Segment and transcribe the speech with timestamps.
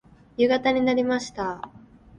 [0.35, 1.69] 夕方になりました。